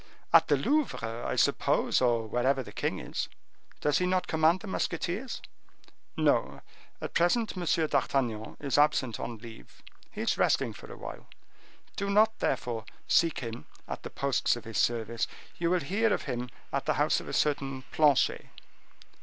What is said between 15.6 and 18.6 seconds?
will hear of him at the house of a certain Planchet."